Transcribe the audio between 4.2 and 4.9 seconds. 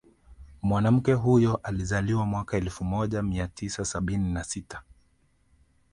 na sita